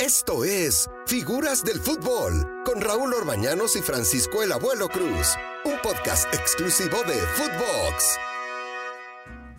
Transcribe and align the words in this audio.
Esto 0.00 0.44
es 0.44 0.88
Figuras 1.06 1.62
del 1.62 1.78
Fútbol 1.78 2.32
con 2.64 2.80
Raúl 2.80 3.12
Orbañanos 3.12 3.76
y 3.76 3.82
Francisco 3.82 4.42
el 4.42 4.50
Abuelo 4.50 4.88
Cruz, 4.88 5.36
un 5.66 5.74
podcast 5.82 6.26
exclusivo 6.32 6.96
de 7.06 7.12
Footbox. 7.12 8.18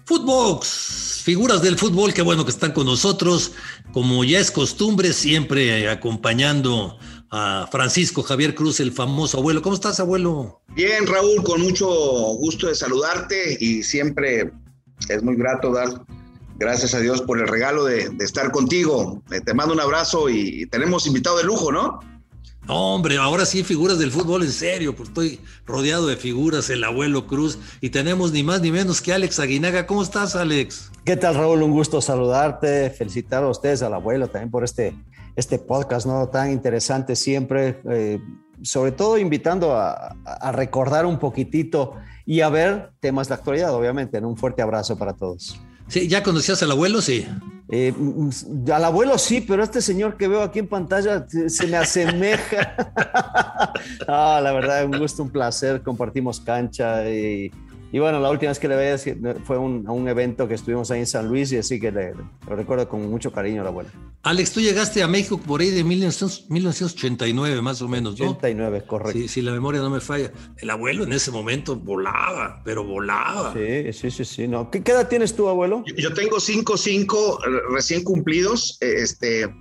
Footbox, 0.05 1.21
figuras 1.23 1.61
del 1.61 1.77
fútbol, 1.77 2.11
qué 2.15 2.23
bueno 2.23 2.43
que 2.43 2.49
están 2.49 2.71
con 2.71 2.87
nosotros, 2.87 3.51
como 3.93 4.23
ya 4.23 4.39
es 4.39 4.49
costumbre, 4.49 5.13
siempre 5.13 5.87
acompañando 5.87 6.97
a 7.29 7.69
Francisco 7.71 8.23
Javier 8.23 8.55
Cruz, 8.55 8.79
el 8.79 8.93
famoso 8.93 9.37
abuelo. 9.37 9.61
¿Cómo 9.61 9.75
estás, 9.75 9.99
abuelo? 9.99 10.63
Bien, 10.69 11.05
Raúl, 11.05 11.43
con 11.43 11.61
mucho 11.61 11.85
gusto 11.87 12.65
de 12.65 12.73
saludarte 12.73 13.57
y 13.59 13.83
siempre 13.83 14.51
es 15.07 15.21
muy 15.21 15.35
grato 15.35 15.71
dar 15.71 16.03
Gracias 16.61 16.93
a 16.93 16.99
Dios 16.99 17.23
por 17.23 17.39
el 17.39 17.47
regalo 17.47 17.85
de, 17.85 18.11
estar 18.19 18.51
contigo. 18.51 19.23
Eh, 19.31 19.41
te 19.41 19.55
mando 19.55 19.73
un 19.73 19.79
abrazo 19.79 20.29
y 20.29 20.67
tenemos 20.67 21.07
invitado 21.07 21.39
de 21.39 21.43
lujo, 21.43 21.71
¿no? 21.71 21.99
Hombre, 22.67 23.17
ahora 23.17 23.47
sí 23.47 23.63
figuras 23.63 23.97
del 23.97 24.11
fútbol 24.11 24.43
en 24.43 24.51
serio, 24.51 24.95
porque 24.95 25.09
estoy 25.09 25.39
rodeado 25.65 26.05
de 26.05 26.17
figuras, 26.17 26.69
el 26.69 26.83
abuelo 26.83 27.25
Cruz, 27.25 27.57
y 27.81 27.89
tenemos 27.89 28.31
ni 28.31 28.43
más 28.43 28.61
ni 28.61 28.71
menos 28.71 29.01
que 29.01 29.11
Alex 29.11 29.39
Aguinaga. 29.39 29.87
¿Cómo 29.87 30.03
estás, 30.03 30.35
Alex? 30.35 30.91
¿Qué 31.03 31.17
tal, 31.17 31.33
Raúl? 31.33 31.63
Un 31.63 31.71
gusto 31.71 31.99
saludarte, 31.99 32.91
felicitar 32.91 33.43
a 33.43 33.49
ustedes, 33.49 33.81
al 33.81 33.95
abuelo, 33.95 34.27
también 34.27 34.51
por 34.51 34.63
este, 34.63 34.95
este 35.35 35.57
podcast, 35.57 36.05
¿no? 36.05 36.29
Tan 36.29 36.51
interesante 36.51 37.15
siempre, 37.15 37.81
eh, 37.89 38.19
sobre 38.61 38.91
todo 38.91 39.17
invitando 39.17 39.75
a, 39.75 40.15
a 40.25 40.51
recordar 40.51 41.07
un 41.07 41.17
poquitito 41.17 41.95
y 42.23 42.41
a 42.41 42.49
ver 42.49 42.91
temas 42.99 43.29
de 43.29 43.33
actualidad, 43.33 43.73
obviamente. 43.73 44.19
Un 44.19 44.37
fuerte 44.37 44.61
abrazo 44.61 44.95
para 44.95 45.13
todos. 45.13 45.59
Sí, 45.91 46.07
¿ya 46.07 46.23
conocías 46.23 46.63
al 46.63 46.71
abuelo? 46.71 47.01
Sí. 47.01 47.27
Eh, 47.67 47.91
mm, 47.91 48.29
al 48.71 48.85
abuelo 48.85 49.17
sí, 49.17 49.41
pero 49.41 49.61
este 49.61 49.81
señor 49.81 50.15
que 50.15 50.29
veo 50.29 50.41
aquí 50.41 50.59
en 50.59 50.67
pantalla 50.69 51.25
se 51.27 51.67
me 51.67 51.75
asemeja. 51.75 52.75
ah, 54.07 54.39
la 54.41 54.53
verdad, 54.53 54.85
un 54.85 54.97
gusto, 54.97 55.21
un 55.21 55.29
placer. 55.29 55.83
Compartimos 55.83 56.39
cancha 56.39 57.09
y 57.09 57.51
y 57.91 57.99
bueno, 57.99 58.19
la 58.19 58.29
última 58.29 58.51
vez 58.51 58.59
que 58.59 58.69
le 58.69 58.75
veía 58.75 58.97
fue 59.43 59.57
un, 59.57 59.85
a 59.87 59.91
un 59.91 60.07
evento 60.07 60.47
que 60.47 60.53
estuvimos 60.53 60.89
ahí 60.91 60.99
en 60.99 61.07
San 61.07 61.27
Luis 61.27 61.51
y 61.51 61.57
así 61.57 61.79
que 61.79 61.91
le, 61.91 62.13
lo 62.47 62.55
recuerdo 62.55 62.87
con 62.87 63.09
mucho 63.09 63.31
cariño 63.31 63.63
la 63.63 63.69
abuela. 63.69 63.89
Alex, 64.23 64.51
tú 64.53 64.61
llegaste 64.61 65.03
a 65.03 65.07
México 65.07 65.37
por 65.39 65.61
ahí 65.61 65.71
de 65.71 65.83
1989 65.83 67.61
más 67.61 67.81
o 67.81 67.87
menos, 67.89 68.19
¿no? 68.19 68.29
89, 68.31 68.83
correcto. 68.87 69.19
Sí, 69.19 69.27
si 69.27 69.41
la 69.41 69.51
memoria 69.51 69.81
no 69.81 69.89
me 69.89 69.99
falla. 69.99 70.31
El 70.57 70.69
abuelo 70.69 71.03
en 71.03 71.11
ese 71.11 71.31
momento 71.31 71.75
volaba, 71.75 72.61
pero 72.63 72.83
volaba. 72.85 73.53
Sí, 73.53 73.91
sí, 73.91 74.11
sí, 74.11 74.23
sí. 74.23 74.47
No. 74.47 74.69
¿Qué, 74.69 74.77
edad 74.85 75.09
tienes 75.09 75.35
tú, 75.35 75.49
abuelo? 75.49 75.83
Yo 75.97 76.13
tengo 76.13 76.39
5, 76.39 76.77
5 76.77 77.39
recién 77.71 78.03
cumplidos. 78.03 78.77
Este, 78.79 79.53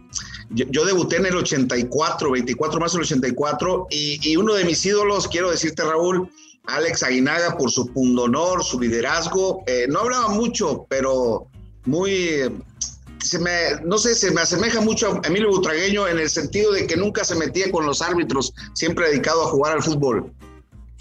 yo, 0.51 0.85
debuté 0.85 1.17
en 1.17 1.27
el 1.27 1.37
84, 1.37 2.31
24 2.31 2.81
más 2.81 2.93
del 2.93 3.03
84 3.03 3.87
y, 3.91 4.21
y 4.23 4.37
uno 4.37 4.55
de 4.55 4.65
mis 4.65 4.85
ídolos, 4.85 5.27
quiero 5.27 5.51
decirte, 5.51 5.83
Raúl, 5.83 6.31
Alex 6.67 7.03
Aguinaga 7.03 7.57
por 7.57 7.71
su 7.71 7.93
pundonor, 7.93 8.65
su 8.65 8.81
liderazgo. 8.81 9.63
Eh, 9.67 9.87
no 9.89 10.01
hablaba 10.01 10.29
mucho, 10.29 10.87
pero 10.89 11.47
muy, 11.85 12.43
se 13.23 13.39
me, 13.39 13.81
no 13.85 13.99
sé, 13.99 14.15
se 14.15 14.31
me 14.31 14.41
asemeja 14.41 14.81
mucho 14.81 15.21
a 15.23 15.27
Emilio 15.27 15.51
Butragueño 15.51 16.07
en 16.09 16.19
el 16.19 16.31
sentido 16.31 16.73
de 16.73 16.87
que 16.87 16.97
nunca 16.97 17.25
se 17.25 17.35
metía 17.35 17.71
con 17.71 17.87
los 17.87 18.03
árbitros, 18.03 18.53
siempre 18.75 19.09
dedicado 19.09 19.43
a 19.43 19.47
jugar 19.47 19.77
al 19.77 19.83
fútbol. 19.83 20.33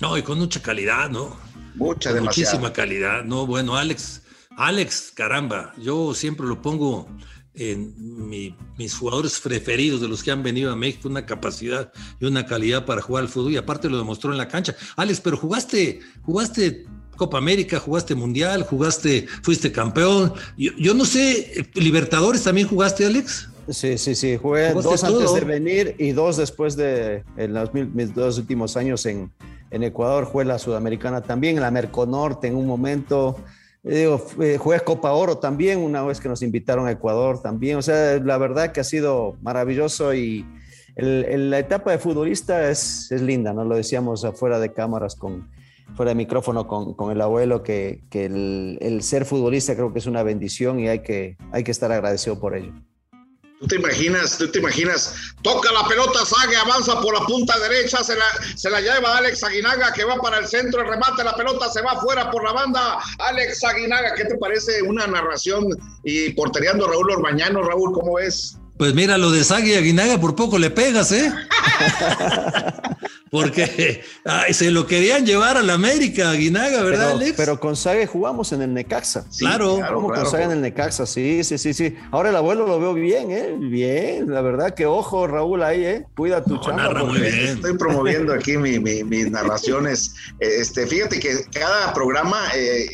No, 0.01 0.17
y 0.17 0.23
con 0.23 0.39
mucha 0.39 0.61
calidad, 0.61 1.09
¿no? 1.09 1.35
Mucha, 1.75 2.13
demasiada. 2.13 2.51
Muchísima 2.51 2.73
calidad. 2.73 3.23
No, 3.23 3.45
bueno, 3.45 3.75
Alex, 3.75 4.21
Alex, 4.57 5.11
caramba, 5.13 5.73
yo 5.77 6.13
siempre 6.13 6.45
lo 6.45 6.61
pongo 6.61 7.07
en 7.53 8.29
mis 8.77 8.95
jugadores 8.95 9.39
preferidos 9.39 10.01
de 10.01 10.07
los 10.07 10.23
que 10.23 10.31
han 10.31 10.43
venido 10.43 10.71
a 10.71 10.75
México, 10.75 11.09
una 11.09 11.25
capacidad 11.25 11.91
y 12.19 12.25
una 12.25 12.45
calidad 12.45 12.85
para 12.85 13.01
jugar 13.01 13.23
al 13.23 13.29
fútbol 13.29 13.53
y 13.53 13.57
aparte 13.57 13.89
lo 13.89 13.97
demostró 13.97 14.31
en 14.31 14.37
la 14.37 14.47
cancha. 14.47 14.75
Alex, 14.95 15.19
pero 15.21 15.37
jugaste, 15.37 15.99
jugaste 16.21 16.85
Copa 17.17 17.37
América, 17.37 17.79
jugaste 17.79 18.15
Mundial, 18.15 18.63
jugaste, 18.63 19.27
fuiste 19.43 19.71
campeón. 19.71 20.33
Yo, 20.57 20.93
no 20.93 21.05
sé, 21.05 21.69
¿Libertadores 21.73 22.43
también 22.43 22.67
jugaste, 22.67 23.05
Alex? 23.05 23.49
Sí, 23.67 23.97
sí, 23.97 24.15
sí, 24.15 24.37
jugué 24.37 24.73
dos 24.73 25.03
antes 25.03 25.33
de 25.33 25.41
venir 25.41 25.95
y 25.99 26.11
dos 26.11 26.37
después 26.37 26.75
de 26.75 27.23
en 27.37 27.53
los, 27.53 27.71
mis 27.73 28.15
dos 28.15 28.39
últimos 28.39 28.77
años 28.77 29.05
en, 29.05 29.31
en 29.69 29.83
Ecuador, 29.83 30.25
jugué 30.25 30.45
la 30.45 30.57
Sudamericana 30.57 31.21
también, 31.21 31.59
la 31.59 31.69
Merconorte 31.69 32.47
en 32.47 32.55
un 32.55 32.65
momento. 32.65 33.35
Digo, 33.81 34.21
eh, 34.41 34.59
Copa 34.83 35.13
Oro 35.13 35.37
también, 35.37 35.79
una 35.79 36.03
vez 36.03 36.19
que 36.19 36.27
nos 36.27 36.41
invitaron 36.41 36.87
a 36.87 36.91
Ecuador 36.91 37.41
también. 37.41 37.77
O 37.77 37.81
sea, 37.81 38.19
la 38.19 38.37
verdad 38.37 38.71
que 38.71 38.81
ha 38.81 38.83
sido 38.83 39.37
maravilloso 39.41 40.13
y 40.13 40.45
la 40.95 41.59
etapa 41.59 41.91
de 41.91 41.97
futbolista 41.97 42.69
es, 42.69 43.09
es, 43.11 43.21
linda, 43.21 43.53
¿no? 43.53 43.63
Lo 43.63 43.75
decíamos 43.75 44.25
afuera 44.25 44.59
de 44.59 44.73
cámaras, 44.73 45.15
con, 45.15 45.49
fuera 45.95 46.09
de 46.09 46.15
micrófono 46.15 46.67
con, 46.67 46.93
con 46.93 47.11
el 47.11 47.21
abuelo, 47.21 47.63
que, 47.63 48.03
que 48.09 48.25
el, 48.25 48.77
el, 48.81 49.01
ser 49.01 49.23
futbolista 49.23 49.75
creo 49.75 49.93
que 49.93 49.99
es 49.99 50.07
una 50.07 50.23
bendición 50.23 50.79
y 50.79 50.89
hay 50.89 50.99
que, 50.99 51.37
hay 51.53 51.63
que 51.63 51.71
estar 51.71 51.91
agradecido 51.91 52.39
por 52.39 52.55
ello. 52.55 52.73
Tú 53.59 53.67
te 53.67 53.75
imaginas, 53.75 54.37
tú 54.37 54.47
te 54.47 54.59
imaginas, 54.59 55.13
toca 55.41 55.69
la 55.73 55.85
pelota, 55.85 56.25
Sague, 56.25 56.55
avanza 56.55 57.01
por 57.01 57.13
la 57.13 57.25
punta 57.25 57.59
derecha, 57.59 58.01
se 58.03 58.15
la, 58.15 58.25
se 58.55 58.69
la 58.69 58.79
lleva 58.79 59.17
Alex 59.17 59.43
Aguinaga 59.43 59.91
que 59.91 60.05
va 60.05 60.15
para 60.15 60.37
el 60.39 60.47
centro, 60.47 60.81
remate, 60.89 61.25
la 61.25 61.35
pelota 61.35 61.69
se 61.69 61.81
va 61.81 61.91
afuera 61.91 62.31
por 62.31 62.45
la 62.45 62.53
banda. 62.53 62.99
Alex 63.19 63.61
Aguinaga, 63.65 64.13
¿qué 64.15 64.23
te 64.23 64.37
parece 64.37 64.81
una 64.81 65.07
narración 65.07 65.67
y 66.05 66.29
portereando 66.29 66.87
Raúl 66.87 67.11
Orbañano? 67.11 67.61
Raúl, 67.61 67.91
¿cómo 67.91 68.13
ves? 68.13 68.57
Pues 68.77 68.93
mira, 68.93 69.17
lo 69.17 69.29
de 69.29 69.43
Sagui 69.43 69.73
Aguinaga 69.73 70.21
por 70.21 70.37
poco 70.37 70.57
le 70.57 70.69
pegas, 70.69 71.11
¿eh? 71.11 71.29
Porque 73.29 74.03
se 74.51 74.71
lo 74.71 74.87
querían 74.87 75.25
llevar 75.25 75.57
a 75.57 75.63
la 75.63 75.73
América, 75.73 76.31
Aguinaga, 76.31 76.83
¿verdad, 76.83 77.07
pero, 77.07 77.17
Alex? 77.17 77.33
Pero 77.37 77.59
con 77.59 77.75
Sague 77.75 78.07
jugamos 78.07 78.51
en 78.51 78.61
el 78.61 78.73
Necaxa. 78.73 79.25
claro. 79.37 79.79
Como 79.93 80.09
con 80.09 80.25
Sague 80.25 80.45
en 80.45 80.51
el 80.51 80.61
Necaxa, 80.61 81.05
sí, 81.05 81.43
sí, 81.43 81.57
sí, 81.57 81.73
sí. 81.73 81.95
Ahora 82.11 82.29
el 82.29 82.35
abuelo 82.35 82.65
lo 82.67 82.79
veo 82.79 82.93
bien, 82.93 83.31
¿eh? 83.31 83.55
Bien, 83.59 84.31
la 84.31 84.41
verdad 84.41 84.73
que 84.73 84.85
ojo, 84.85 85.27
Raúl, 85.27 85.63
ahí, 85.63 85.85
¿eh? 85.85 86.05
Cuida 86.15 86.43
tu 86.43 86.55
no, 86.55 87.05
muy 87.05 87.19
bien. 87.19 87.33
Estoy 87.33 87.77
promoviendo 87.77 88.33
aquí 88.33 88.57
mis 88.57 89.31
narraciones. 89.31 90.15
Este, 90.39 90.87
fíjate 90.87 91.19
que 91.19 91.45
cada 91.51 91.93
programa 91.93 92.37
eh, 92.55 92.87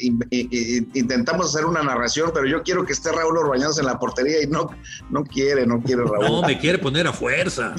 intentamos 0.93 1.53
hacer 1.53 1.65
una 1.65 1.83
narración, 1.83 2.31
pero 2.33 2.47
yo 2.47 2.63
quiero 2.63 2.85
que 2.85 2.93
esté 2.93 3.11
Raúl 3.11 3.37
Orbañanos 3.37 3.79
en 3.79 3.85
la 3.85 3.97
portería 3.97 4.41
y 4.41 4.47
no, 4.47 4.69
no 5.09 5.23
quiere, 5.23 5.65
no 5.65 5.81
quiere 5.81 6.03
Raúl. 6.03 6.25
No, 6.25 6.41
me 6.41 6.59
quiere 6.59 6.77
poner 6.77 7.07
a 7.07 7.13
fuerza. 7.13 7.73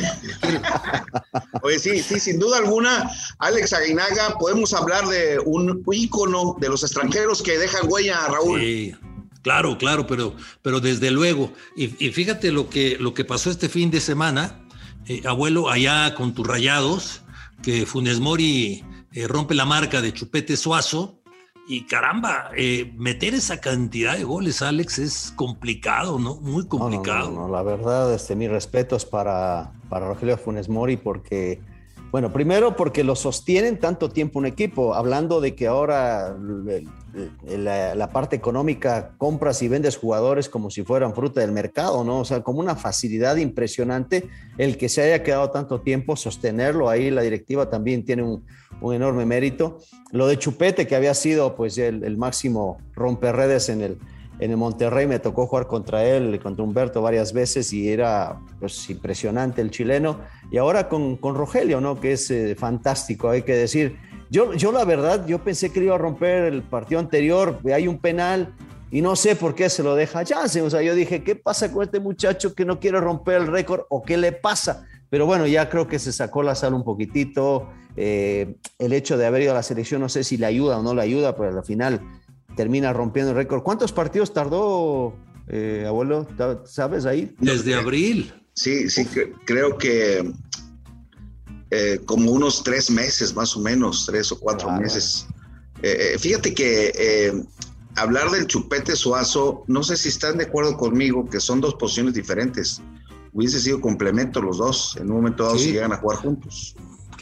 Oye, 1.62 1.78
sí, 1.78 2.02
sí, 2.02 2.20
sin 2.20 2.38
duda 2.38 2.45
alguna, 2.54 3.10
Alex 3.38 3.72
Aguinaga, 3.72 4.36
podemos 4.38 4.72
hablar 4.74 5.06
de 5.06 5.38
un 5.44 5.82
ícono 5.92 6.56
de 6.60 6.68
los 6.68 6.82
extranjeros 6.82 7.42
que 7.42 7.58
dejan 7.58 7.90
huella 7.90 8.24
a 8.24 8.28
Raúl. 8.28 8.60
Sí. 8.60 8.94
Claro, 9.42 9.78
claro, 9.78 10.08
pero, 10.08 10.34
pero 10.62 10.80
desde 10.80 11.12
luego. 11.12 11.52
Y, 11.76 11.86
fíjate 11.86 12.50
lo 12.50 12.68
que, 12.68 12.96
lo 12.98 13.14
que 13.14 13.24
pasó 13.24 13.48
este 13.48 13.68
fin 13.68 13.92
de 13.92 14.00
semana, 14.00 14.66
eh, 15.06 15.22
abuelo, 15.24 15.70
allá 15.70 16.16
con 16.16 16.34
tus 16.34 16.44
rayados, 16.44 17.22
que 17.62 17.86
Funes 17.86 18.18
Mori 18.18 18.84
eh, 19.12 19.28
rompe 19.28 19.54
la 19.54 19.64
marca 19.64 20.00
de 20.00 20.12
Chupete 20.12 20.56
Suazo 20.56 21.20
y 21.68 21.84
caramba, 21.86 22.50
eh, 22.56 22.92
meter 22.96 23.34
esa 23.34 23.60
cantidad 23.60 24.16
de 24.16 24.24
goles, 24.24 24.62
Alex, 24.62 24.98
es 24.98 25.32
complicado, 25.34 26.18
¿no? 26.18 26.36
Muy 26.36 26.66
complicado. 26.66 27.30
No, 27.30 27.46
no, 27.46 27.48
la 27.48 27.62
verdad, 27.62 28.14
este, 28.14 28.36
mis 28.36 28.50
respetos 28.50 29.04
para, 29.04 29.72
para 29.88 30.06
Rogelio 30.06 30.38
Funes 30.38 30.68
Mori, 30.68 30.96
porque, 30.96 31.60
bueno, 32.12 32.32
primero 32.32 32.76
porque 32.76 33.04
lo 33.04 33.16
sostienen 33.16 33.78
tanto 33.78 34.10
tiempo 34.10 34.38
un 34.38 34.46
equipo, 34.46 34.94
hablando 34.94 35.40
de 35.40 35.54
que 35.54 35.66
ahora 35.66 36.36
la, 37.46 38.10
parte 38.12 38.36
económica 38.36 39.14
compras 39.18 39.62
y 39.62 39.68
vendes 39.68 39.96
jugadores 39.96 40.48
como 40.48 40.70
si 40.70 40.82
fueran 40.82 41.14
fruta 41.14 41.40
del 41.40 41.52
mercado, 41.52 42.04
¿no? 42.04 42.20
O 42.20 42.24
sea, 42.24 42.42
como 42.42 42.60
una 42.60 42.76
facilidad 42.76 43.36
impresionante 43.36 44.28
el 44.58 44.76
que 44.76 44.88
se 44.88 45.02
haya 45.02 45.22
quedado 45.22 45.50
tanto 45.50 45.80
tiempo, 45.80 46.16
sostenerlo 46.16 46.88
ahí, 46.88 47.10
la 47.10 47.22
directiva 47.22 47.68
también 47.68 48.04
tiene 48.04 48.22
un, 48.22 48.44
enorme 48.92 49.24
mérito. 49.26 49.78
Lo 50.12 50.26
de 50.26 50.38
Chupete, 50.38 50.86
que 50.86 50.96
había 50.96 51.14
sido 51.14 51.56
pues 51.56 51.78
el, 51.78 52.16
máximo 52.16 52.78
romperredes 52.94 53.68
en 53.68 53.80
el, 53.80 53.98
en 54.38 54.50
el 54.50 54.56
Monterrey, 54.56 55.06
me 55.06 55.18
tocó 55.18 55.46
jugar 55.46 55.66
contra 55.66 56.04
él, 56.04 56.38
contra 56.40 56.62
Humberto 56.62 57.00
varias 57.02 57.32
veces 57.32 57.72
y 57.72 57.88
era 57.88 58.38
pues 58.60 58.88
impresionante 58.90 59.62
el 59.62 59.70
chileno. 59.70 60.20
Y 60.50 60.58
ahora 60.58 60.88
con, 60.88 61.16
con 61.16 61.34
Rogelio, 61.34 61.80
¿no? 61.80 61.98
Que 62.00 62.12
es 62.12 62.30
eh, 62.30 62.54
fantástico, 62.54 63.30
hay 63.30 63.42
que 63.42 63.54
decir 63.54 63.96
yo, 64.30 64.54
yo 64.54 64.72
la 64.72 64.84
verdad, 64.84 65.26
yo 65.26 65.38
pensé 65.42 65.70
que 65.70 65.80
iba 65.80 65.94
a 65.94 65.98
romper 65.98 66.44
el 66.44 66.62
partido 66.62 66.98
anterior, 66.98 67.60
hay 67.72 67.86
un 67.86 67.98
penal 67.98 68.54
y 68.90 69.00
no 69.00 69.14
sé 69.14 69.36
por 69.36 69.54
qué 69.54 69.70
se 69.70 69.82
lo 69.82 69.94
deja 69.94 70.24
Jansen. 70.24 70.64
O 70.64 70.70
sea, 70.70 70.82
yo 70.82 70.94
dije, 70.94 71.22
¿qué 71.22 71.36
pasa 71.36 71.70
con 71.72 71.84
este 71.84 72.00
muchacho 72.00 72.54
que 72.54 72.64
no 72.64 72.80
quiere 72.80 73.00
romper 73.00 73.42
el 73.42 73.46
récord 73.46 73.82
o 73.88 74.02
qué 74.02 74.16
le 74.16 74.32
pasa? 74.32 74.84
Pero 75.10 75.26
bueno, 75.26 75.46
ya 75.46 75.68
creo 75.68 75.86
que 75.86 75.98
se 76.00 76.12
sacó 76.12 76.42
la 76.42 76.56
sal 76.56 76.74
un 76.74 76.82
poquitito. 76.82 77.68
Eh, 77.96 78.56
el 78.78 78.92
hecho 78.92 79.16
de 79.16 79.26
haber 79.26 79.42
ido 79.42 79.52
a 79.52 79.54
la 79.54 79.62
selección, 79.62 80.00
no 80.00 80.08
sé 80.08 80.24
si 80.24 80.36
le 80.36 80.46
ayuda 80.46 80.78
o 80.78 80.82
no 80.82 80.94
le 80.94 81.02
ayuda, 81.02 81.36
pero 81.36 81.56
al 81.56 81.64
final 81.64 82.00
termina 82.56 82.92
rompiendo 82.92 83.30
el 83.30 83.36
récord. 83.36 83.62
¿Cuántos 83.62 83.92
partidos 83.92 84.32
tardó, 84.32 85.14
eh, 85.48 85.84
abuelo? 85.86 86.26
¿Sabes 86.64 87.06
ahí? 87.06 87.34
Desde 87.38 87.74
abril. 87.74 88.32
Sí, 88.54 88.88
sí, 88.88 89.06
creo 89.44 89.76
que 89.76 90.32
eh, 91.70 92.00
como 92.06 92.30
unos 92.30 92.62
tres 92.62 92.90
meses 92.90 93.34
más 93.34 93.56
o 93.56 93.60
menos, 93.60 94.06
tres 94.06 94.30
o 94.30 94.38
cuatro 94.38 94.70
meses. 94.72 95.26
Eh, 95.82 96.14
eh, 96.14 96.18
fíjate 96.18 96.54
que 96.54 97.44
hablar 97.96 98.30
del 98.30 98.46
chupete 98.46 98.94
suazo, 98.94 99.64
no 99.66 99.82
sé 99.82 99.96
si 99.96 100.08
están 100.08 100.38
de 100.38 100.44
acuerdo 100.44 100.76
conmigo 100.76 101.28
que 101.28 101.40
son 101.40 101.60
dos 101.60 101.74
posiciones 101.74 102.14
diferentes. 102.14 102.80
Hubiese 103.32 103.60
sido 103.60 103.80
complemento 103.80 104.40
los 104.40 104.58
dos, 104.58 104.96
en 104.96 105.10
un 105.10 105.16
momento 105.16 105.42
dado 105.42 105.58
si 105.58 105.72
llegan 105.72 105.92
a 105.92 105.96
jugar 105.96 106.18
juntos. 106.18 106.74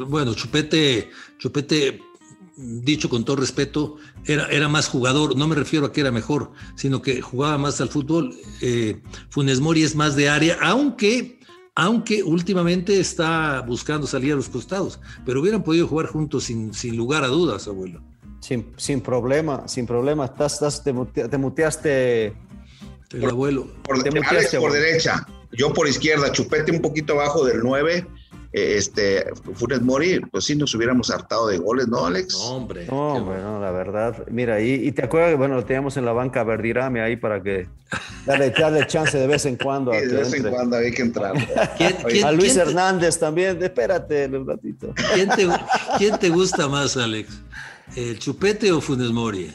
Bueno, 0.07 0.35
Chupete, 0.35 1.11
Chupete, 1.39 2.01
dicho 2.57 3.09
con 3.09 3.25
todo 3.25 3.37
respeto, 3.37 3.97
era, 4.25 4.47
era 4.49 4.69
más 4.69 4.89
jugador, 4.89 5.37
no 5.37 5.49
me 5.49 5.55
refiero 5.55 5.87
a 5.87 5.93
que 5.93 6.01
era 6.01 6.11
mejor, 6.11 6.53
sino 6.77 7.03
que 7.03 7.21
jugaba 7.21 7.59
más 7.59 7.81
al 7.81 7.89
fútbol. 7.89 8.35
Funes 9.31 9.61
Mori 9.61 9.83
es 9.83 9.95
más 9.95 10.17
de 10.17 10.29
área, 10.29 10.59
aunque 10.61 11.39
aunque 11.77 12.23
últimamente 12.23 13.01
está 13.01 13.61
buscando 13.63 14.07
salir 14.07 14.33
a 14.33 14.37
los 14.37 14.49
costados, 14.49 15.01
pero 15.27 15.41
hubieran 15.41 15.63
podido 15.65 15.89
jugar 15.89 16.07
juntos 16.07 16.45
sin, 16.45 16.73
sin 16.73 16.97
lugar 16.97 17.25
a 17.25 17.29
dudas, 17.29 17.67
abuelo. 17.67 18.01
Sin, 18.41 18.73
sin 18.77 19.01
problema, 19.01 19.67
sin 19.67 19.87
problema. 19.87 20.27
Estás, 20.27 20.55
estás 20.55 20.85
te, 20.85 20.93
muteaste. 20.93 22.37
El 23.11 23.31
abuelo. 23.31 23.67
Por, 23.83 24.03
por 24.03 24.73
derecha, 24.73 25.27
yo 25.53 25.73
por 25.73 25.89
izquierda, 25.89 26.31
chupete 26.31 26.71
un 26.73 26.81
poquito 26.81 27.15
abajo 27.15 27.45
del 27.45 27.61
9 27.61 28.07
este, 28.55 29.25
Funes 29.55 29.83
Mori, 29.83 30.21
pues 30.31 30.45
sí 30.45 30.55
nos 30.55 30.73
hubiéramos 30.77 31.11
hartado 31.11 31.49
de 31.49 31.59
goles, 31.59 31.89
¿no, 31.89 32.07
Alex? 32.07 32.35
No, 32.35 32.57
hombre. 32.57 32.87
No, 32.87 33.15
hombre, 33.15 33.39
la 33.43 33.71
verdad. 33.73 34.25
Mira, 34.31 34.61
y, 34.61 34.93
te 34.93 35.05
acuerdas 35.05 35.31
que, 35.31 35.37
bueno, 35.37 35.57
lo 35.57 35.65
teníamos 35.65 35.97
en 35.97 36.05
la 36.05 36.13
banca 36.13 36.43
a 36.43 36.45
Verdirame 36.45 37.01
ahí 37.01 37.17
para 37.17 37.43
que 37.43 37.67
darle, 38.27 38.51
darle 38.51 38.87
chance 38.87 39.19
de 39.19 39.27
vez 39.27 39.45
en 39.47 39.57
cuando. 39.57 39.93
Sí, 39.93 40.07
de 40.07 40.17
vez 40.19 40.33
en 40.33 40.49
cuando 40.49 40.77
hay 40.77 40.93
que 40.93 41.03
entrar. 41.03 41.35
a 42.25 42.33
Luis 42.33 42.57
Hernández 42.57 43.19
también, 43.19 43.61
espérate 43.61 44.27
un 44.27 44.47
ratito. 44.47 44.95
¿Quién 45.15 45.29
te, 45.31 45.49
¿Quién 45.99 46.17
te 46.21 46.29
gusta 46.29 46.69
más, 46.69 46.97
Alex? 46.97 47.43
¿El 47.97 48.21
Chupete 48.21 48.71
o 48.71 48.81
Funes 48.81 49.11
Mori? 49.11 49.53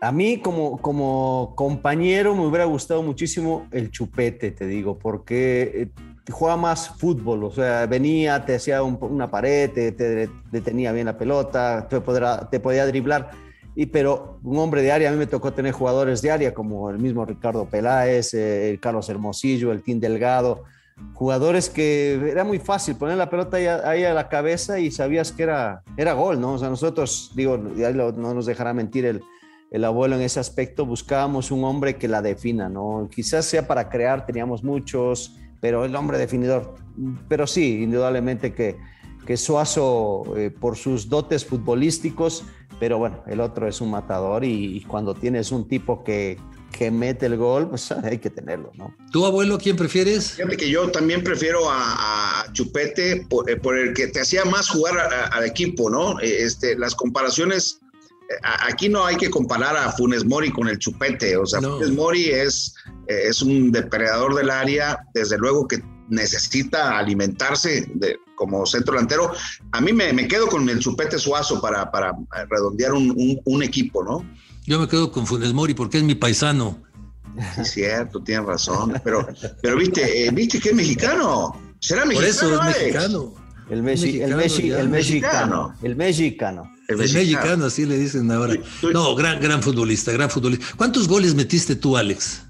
A 0.00 0.12
mí 0.12 0.40
como, 0.40 0.78
como 0.78 1.52
compañero 1.56 2.34
me 2.34 2.46
hubiera 2.46 2.64
gustado 2.64 3.02
muchísimo 3.02 3.66
el 3.70 3.90
chupete, 3.90 4.50
te 4.50 4.66
digo, 4.66 4.98
porque 4.98 5.90
juega 6.30 6.56
más 6.56 6.88
fútbol, 6.88 7.44
o 7.44 7.50
sea, 7.50 7.86
venía, 7.86 8.44
te 8.44 8.56
hacía 8.56 8.82
una 8.82 9.30
pared, 9.30 9.70
te, 9.70 10.28
detenía 10.50 10.92
bien 10.92 11.06
la 11.06 11.16
pelota, 11.16 11.86
te, 11.88 12.00
te 12.50 12.60
podía 12.60 12.86
driblar, 12.86 13.30
y, 13.74 13.86
pero 13.86 14.38
un 14.42 14.58
hombre 14.58 14.82
de 14.82 14.90
área, 14.90 15.10
a 15.10 15.12
mí 15.12 15.18
me 15.18 15.26
tocó 15.26 15.52
tener 15.52 15.72
jugadores 15.72 16.22
de 16.22 16.30
área 16.30 16.54
como 16.54 16.88
el 16.88 16.98
mismo 16.98 17.24
Ricardo 17.26 17.66
Peláez, 17.66 18.32
eh, 18.32 18.70
el 18.70 18.80
Carlos 18.80 19.08
Hermosillo, 19.10 19.70
el 19.70 19.82
Tim 19.82 20.00
Delgado, 20.00 20.64
jugadores 21.12 21.68
que 21.68 22.14
era 22.30 22.42
muy 22.42 22.58
fácil 22.58 22.96
poner 22.96 23.18
la 23.18 23.28
pelota 23.28 23.58
ahí 23.58 24.04
a, 24.04 24.14
la 24.14 24.28
cabeza 24.28 24.78
y 24.78 24.90
sabías 24.90 25.30
que 25.30 25.42
era, 25.42 25.82
era 25.98 26.14
gol, 26.14 26.40
¿no? 26.40 26.54
O 26.54 26.58
sea, 26.58 26.70
nosotros, 26.70 27.32
digo, 27.34 27.58
no 27.58 28.34
nos 28.34 28.46
dejará 28.46 28.72
mentir 28.72 29.04
el, 29.04 29.22
el 29.70 29.84
abuelo 29.84 30.16
en 30.16 30.22
ese 30.22 30.40
aspecto, 30.40 30.86
buscábamos 30.86 31.50
un 31.50 31.64
hombre 31.64 31.96
que 31.96 32.08
la 32.08 32.22
defina, 32.22 32.70
¿no? 32.70 33.08
Quizás 33.14 33.44
sea 33.44 33.66
para 33.66 33.90
crear, 33.90 34.24
teníamos 34.24 34.64
muchos, 34.64 35.36
pero 35.66 35.84
el 35.84 35.96
hombre 35.96 36.16
definidor. 36.16 36.76
Pero 37.28 37.44
sí, 37.48 37.82
indudablemente 37.82 38.54
que, 38.54 38.76
que 39.26 39.36
Suazo, 39.36 40.22
eh, 40.36 40.52
por 40.52 40.76
sus 40.76 41.08
dotes 41.08 41.44
futbolísticos, 41.44 42.44
pero 42.78 42.98
bueno, 42.98 43.24
el 43.26 43.40
otro 43.40 43.66
es 43.66 43.80
un 43.80 43.90
matador 43.90 44.44
y, 44.44 44.80
cuando 44.82 45.12
tienes 45.12 45.50
un 45.50 45.66
tipo 45.66 46.04
que, 46.04 46.38
que, 46.70 46.92
mete 46.92 47.26
el 47.26 47.36
gol, 47.36 47.68
pues 47.68 47.90
hay 48.04 48.18
que 48.18 48.30
tenerlo, 48.30 48.70
¿no? 48.76 48.94
¿Tu 49.10 49.26
abuelo 49.26 49.58
quién 49.58 49.74
prefieres? 49.74 50.34
Fíjate 50.34 50.56
que 50.56 50.70
yo 50.70 50.88
también 50.92 51.24
prefiero 51.24 51.68
a, 51.68 52.46
Chupete 52.52 53.26
por, 53.28 53.50
eh, 53.50 53.56
por, 53.56 53.76
el 53.76 53.92
que 53.92 54.06
te 54.06 54.20
hacía 54.20 54.44
más 54.44 54.68
jugar 54.68 54.96
al 55.32 55.44
equipo, 55.44 55.90
¿no? 55.90 56.20
Eh, 56.20 56.44
este, 56.44 56.78
las 56.78 56.94
comparaciones 56.94 57.80
aquí 58.42 58.88
no 58.88 59.04
hay 59.04 59.16
que 59.16 59.30
comparar 59.30 59.76
a 59.76 59.92
Funes 59.92 60.24
Mori 60.24 60.50
con 60.50 60.68
el 60.68 60.78
Chupete, 60.78 61.36
o 61.36 61.46
sea, 61.46 61.60
Funes 61.60 61.90
Mori 61.92 62.26
es, 62.26 62.74
es 63.06 63.42
un 63.42 63.72
depredador 63.72 64.34
del 64.34 64.50
área, 64.50 64.98
desde 65.14 65.38
luego 65.38 65.66
que 65.68 65.82
necesita 66.08 66.98
alimentarse 66.98 67.88
de, 67.94 68.18
como 68.34 68.64
centro 68.66 68.94
delantero. 68.94 69.32
A 69.72 69.80
mí 69.80 69.92
me, 69.92 70.12
me, 70.12 70.28
quedo 70.28 70.46
con 70.46 70.68
el 70.68 70.78
Chupete 70.78 71.18
Suazo 71.18 71.60
para, 71.60 71.90
para 71.90 72.12
redondear 72.48 72.92
un, 72.92 73.40
un, 73.44 73.62
equipo, 73.62 74.04
¿no? 74.04 74.24
Yo 74.66 74.78
me 74.78 74.88
quedo 74.88 75.10
con 75.10 75.26
Funes 75.26 75.52
Mori 75.52 75.74
porque 75.74 75.98
es 75.98 76.04
mi 76.04 76.14
paisano. 76.14 76.78
Sí, 77.56 77.64
cierto, 77.64 78.22
tienes 78.22 78.46
razón, 78.46 79.00
pero, 79.04 79.26
pero 79.60 79.76
viste, 79.76 80.26
eh, 80.26 80.30
viste 80.30 80.58
que 80.58 80.70
es 80.70 80.74
mexicano. 80.74 81.60
¿Será 81.80 82.04
mexicano? 82.06 82.38
Por 82.38 82.64
eso 82.64 82.68
es 82.68 82.76
mexicano. 82.78 83.34
El, 83.68 83.82
mexicano, 83.82 84.32
el, 84.32 84.36
mexicano. 84.88 85.74
El 85.82 85.96
mexicano. 85.96 86.75
El 86.88 86.98
mexicano, 86.98 87.66
así 87.66 87.84
le 87.84 87.98
dicen 87.98 88.30
ahora. 88.30 88.54
No, 88.92 89.14
gran, 89.14 89.40
gran 89.40 89.62
futbolista, 89.62 90.12
gran 90.12 90.30
futbolista. 90.30 90.66
¿Cuántos 90.76 91.08
goles 91.08 91.34
metiste 91.34 91.74
tú, 91.74 91.96
Alex? 91.96 92.42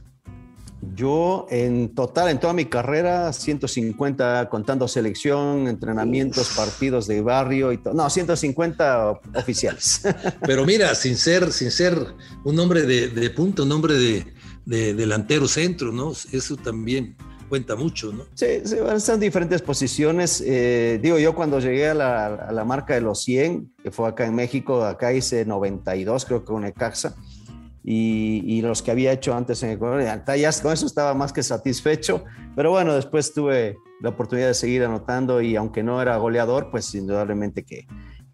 Yo 0.95 1.47
en 1.51 1.95
total, 1.95 2.29
en 2.29 2.39
toda 2.39 2.53
mi 2.53 2.67
carrera, 2.67 3.33
150 3.33 4.49
contando 4.51 4.87
selección, 4.87 5.69
entrenamientos, 5.69 6.51
partidos 6.55 7.07
de 7.07 7.23
barrio 7.23 7.73
y 7.73 7.79
todo. 7.79 7.95
No, 7.95 8.09
150 8.09 9.21
oficiales. 9.35 10.03
Pero 10.47 10.67
mira, 10.67 10.95
sin 10.95 11.17
ser, 11.17 11.51
sin 11.53 11.71
ser 11.71 11.99
un 12.45 12.59
hombre 12.59 12.83
de, 12.83 13.31
punto, 13.31 13.65
un 13.65 13.73
hombre 13.73 13.95
de, 13.95 14.35
de 14.67 14.95
delantero 14.95 15.49
centro, 15.49 15.93
¿no? 15.93 16.13
Eso 16.31 16.57
también 16.57 17.17
cuenta 17.49 17.77
mucho, 17.77 18.13
¿no? 18.13 18.25
Sí, 18.35 18.47
sí 18.65 18.77
están 18.95 19.21
diferentes 19.21 19.63
posiciones. 19.63 20.43
Eh, 20.45 20.99
digo, 21.03 21.19
yo 21.19 21.35
cuando 21.35 21.59
llegué 21.61 21.89
a 21.89 21.95
la, 21.95 22.65
marca 22.65 22.95
de 22.95 23.01
los 23.01 23.23
100, 23.23 23.75
que 23.83 23.91
fue 23.91 24.09
acá 24.09 24.27
en 24.27 24.35
México, 24.35 24.85
acá 24.85 25.13
hice 25.13 25.45
92, 25.45 26.25
creo 26.25 26.41
que 26.41 26.47
con 26.47 26.65
Ecaxa, 26.65 27.15
y, 27.83 28.43
y 28.45 28.63
los 28.63 28.83
que 28.83 28.91
había 28.91 29.13
hecho 29.13 29.35
antes 29.35 29.63
en 29.63 29.71
Ecuador, 29.71 30.03
ya 30.03 30.53
con 30.61 30.73
eso 30.73 30.87
estaba 30.87 31.15
más 31.15 31.33
que 31.33 31.43
satisfecho, 31.43 32.25
pero 32.57 32.71
bueno, 32.71 32.95
después 32.95 33.33
tuve 33.33 33.77
la 34.01 34.11
oportunidad 34.11 34.49
de 34.49 34.55
seguir 34.55 34.85
anotando 34.85 35.41
y 35.41 35.57
aunque 35.57 35.83
no 35.83 36.03
era 36.03 36.17
goleador, 36.17 36.71
pues 36.71 36.93
indudablemente 36.95 37.65
que, 37.65 37.87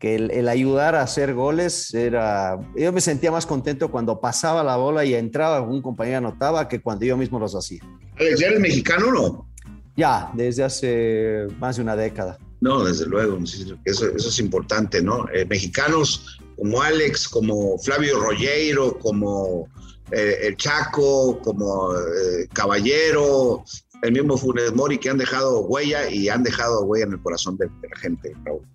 que 0.02 0.16
el, 0.16 0.48
ayudar 0.48 0.96
a 0.96 1.02
hacer 1.02 1.32
goles 1.32 1.94
era, 1.94 2.58
yo 2.74 2.92
me 2.92 3.00
sentía 3.00 3.30
más 3.30 3.46
contento 3.46 3.88
cuando 3.88 4.20
pasaba 4.20 4.64
la 4.64 4.76
bola 4.76 5.04
y 5.04 5.14
entraba 5.14 5.60
un 5.60 5.80
compañero 5.80 6.18
anotaba 6.18 6.66
que 6.66 6.80
cuando 6.82 7.04
yo 7.04 7.16
mismo 7.16 7.38
los 7.38 7.54
hacía. 7.54 7.82
Alex, 8.18 8.40
¿ya 8.40 8.46
eres 8.48 8.60
mexicano 8.60 9.08
o 9.08 9.12
no? 9.12 9.48
Ya, 9.96 10.30
desde 10.34 10.64
hace 10.64 11.46
más 11.58 11.76
de 11.76 11.82
una 11.82 11.96
década. 11.96 12.38
No, 12.60 12.84
desde 12.84 13.06
luego, 13.06 13.38
eso, 13.84 14.16
es 14.16 14.38
importante, 14.38 15.02
¿no? 15.02 15.26
Eh, 15.34 15.44
mexicanos 15.44 16.38
como 16.56 16.80
Alex, 16.80 17.28
como 17.28 17.78
Flavio 17.78 18.20
Rollero, 18.20 18.98
como 18.98 19.68
eh, 20.12 20.38
el 20.42 20.56
Chaco, 20.56 21.40
como 21.42 21.92
eh, 21.94 22.46
Caballero, 22.52 23.64
el 24.02 24.12
mismo 24.12 24.36
Funes 24.36 24.72
Mori, 24.74 24.98
que 24.98 25.10
han 25.10 25.18
dejado 25.18 25.60
huella 25.62 26.08
y 26.08 26.28
han 26.28 26.42
dejado 26.42 26.84
huella 26.84 27.06
en 27.06 27.12
el 27.12 27.20
corazón 27.20 27.56
de, 27.56 27.66
de 27.66 27.88
la 27.88 27.96
gente, 27.98 28.36
Raúl 28.44 28.66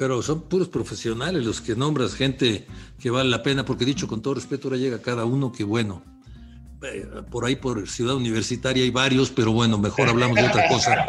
pero 0.00 0.22
son 0.22 0.48
puros 0.48 0.68
profesionales 0.68 1.44
los 1.44 1.60
que 1.60 1.76
nombras, 1.76 2.14
gente 2.14 2.66
que 2.98 3.10
vale 3.10 3.28
la 3.28 3.42
pena, 3.42 3.66
porque 3.66 3.84
dicho 3.84 4.08
con 4.08 4.22
todo 4.22 4.32
respeto, 4.32 4.68
ahora 4.68 4.78
llega 4.78 5.02
cada 5.02 5.26
uno 5.26 5.52
que 5.52 5.62
bueno. 5.62 6.02
Eh, 6.82 7.06
por 7.30 7.44
ahí 7.44 7.56
por 7.56 7.86
Ciudad 7.88 8.14
Universitaria 8.14 8.82
hay 8.82 8.90
varios, 8.90 9.30
pero 9.30 9.52
bueno, 9.52 9.76
mejor 9.76 10.08
hablamos 10.08 10.36
de 10.36 10.46
otra 10.46 10.66
cosa. 10.68 10.92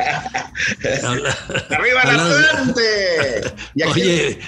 ¡Arriba 1.69 2.01
el 2.03 2.09
Atlante! 2.09 2.81
Oye, 3.91 4.39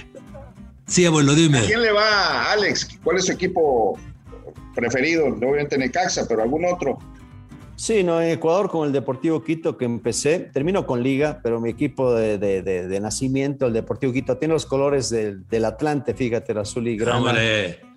sí, 0.85 1.05
abuelo, 1.05 1.33
dime. 1.33 1.59
¿A 1.59 1.65
quién 1.65 1.81
le 1.81 1.93
va, 1.93 2.51
Alex? 2.51 2.89
¿Cuál 3.03 3.17
es 3.17 3.25
su 3.25 3.31
equipo 3.31 3.97
preferido? 4.75 5.27
Obviamente 5.27 5.77
Necaxa, 5.77 6.27
pero 6.27 6.43
algún 6.43 6.65
otro. 6.65 6.99
Sí, 7.77 8.03
no, 8.03 8.21
en 8.21 8.29
Ecuador 8.29 8.69
con 8.69 8.85
el 8.85 8.93
Deportivo 8.93 9.43
Quito 9.43 9.77
que 9.77 9.85
empecé, 9.85 10.39
termino 10.39 10.85
con 10.85 11.01
Liga, 11.01 11.39
pero 11.41 11.59
mi 11.59 11.69
equipo 11.69 12.13
de, 12.13 12.99
nacimiento, 13.01 13.67
el 13.67 13.73
Deportivo 13.73 14.13
Quito, 14.13 14.37
tiene 14.37 14.53
los 14.53 14.65
colores 14.65 15.09
del, 15.09 15.65
Atlante, 15.65 16.13
fíjate, 16.13 16.51
el 16.51 16.59
azul 16.59 16.87
y 16.87 16.97
grana. 16.97 17.33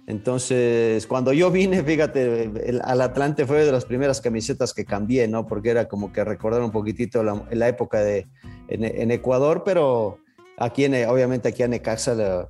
Entonces, 0.06 1.06
cuando 1.06 1.32
yo 1.32 1.50
vine, 1.50 1.82
fíjate, 1.82 2.50
al 2.84 3.00
Atlante 3.00 3.44
fue 3.44 3.64
de 3.64 3.72
las 3.72 3.84
primeras 3.84 4.20
camisetas 4.20 4.72
que 4.72 4.84
cambié, 4.84 5.26
¿no? 5.26 5.46
Porque 5.46 5.70
era 5.70 5.88
como 5.88 6.12
que 6.12 6.22
recordar 6.22 6.62
un 6.62 6.70
poquitito 6.70 7.24
la, 7.24 7.68
época 7.68 8.00
de 8.00 8.28
en, 8.68 9.10
Ecuador, 9.10 9.62
pero 9.64 10.20
aquí, 10.58 10.84
en, 10.84 11.08
obviamente, 11.08 11.48
aquí 11.48 11.64
en 11.64 11.72
Necaxa 11.72 12.48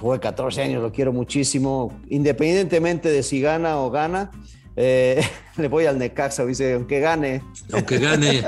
jugué 0.00 0.18
14 0.18 0.62
años, 0.62 0.82
lo 0.82 0.90
quiero 0.90 1.12
muchísimo, 1.12 2.00
independientemente 2.08 3.10
de 3.10 3.22
si 3.22 3.40
gana 3.40 3.78
o 3.78 3.90
gana 3.90 4.32
eh, 4.80 5.20
le 5.56 5.66
voy 5.66 5.86
al 5.86 5.98
Necaxa, 5.98 6.46
dice, 6.46 6.74
aunque 6.74 7.00
gane. 7.00 7.42
Aunque 7.72 7.98
gane. 7.98 8.44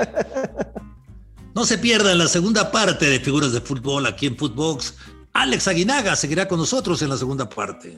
No 1.53 1.65
se 1.65 1.77
pierdan 1.77 2.17
la 2.17 2.27
segunda 2.27 2.71
parte 2.71 3.09
de 3.09 3.19
Figuras 3.19 3.51
de 3.51 3.59
Fútbol 3.59 4.05
aquí 4.05 4.27
en 4.27 4.37
Footbox. 4.37 4.95
Alex 5.33 5.67
Aguinaga 5.67 6.15
seguirá 6.15 6.47
con 6.47 6.57
nosotros 6.57 7.01
en 7.01 7.09
la 7.09 7.17
segunda 7.17 7.49
parte. 7.49 7.97